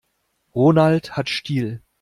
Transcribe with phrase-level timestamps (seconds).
[0.55, 1.83] Ronald hat Stil.